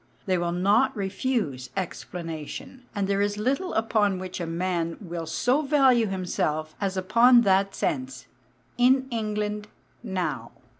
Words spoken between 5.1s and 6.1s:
so value